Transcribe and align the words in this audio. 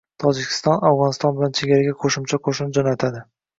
Tojikiston 0.21 0.79
Afg‘oniston 0.89 1.37
bilan 1.37 1.55
chegaraga 1.61 1.95
qo‘shimcha 2.01 2.43
qo‘shin 2.51 2.75
jo‘natadi 2.81 3.25